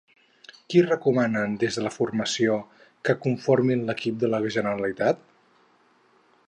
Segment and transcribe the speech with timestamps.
[0.73, 2.57] Qui recomanen, des de la formació,
[3.09, 5.25] que conformin l'equip de la Generalitat?